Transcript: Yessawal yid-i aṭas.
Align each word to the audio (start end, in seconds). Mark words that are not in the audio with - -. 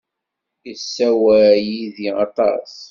Yessawal 0.67 1.53
yid-i 1.67 2.09
aṭas. 2.25 2.71